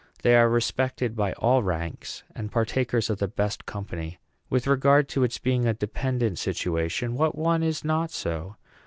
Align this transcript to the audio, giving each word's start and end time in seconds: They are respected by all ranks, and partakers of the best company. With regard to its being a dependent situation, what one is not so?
They 0.23 0.35
are 0.35 0.49
respected 0.49 1.15
by 1.15 1.33
all 1.33 1.61
ranks, 1.61 2.23
and 2.33 2.51
partakers 2.51 3.11
of 3.11 3.19
the 3.19 3.27
best 3.27 3.67
company. 3.67 4.17
With 4.49 4.65
regard 4.65 5.07
to 5.09 5.23
its 5.23 5.37
being 5.37 5.67
a 5.67 5.75
dependent 5.75 6.39
situation, 6.39 7.13
what 7.13 7.35
one 7.37 7.61
is 7.61 7.83
not 7.85 8.09
so? 8.09 8.55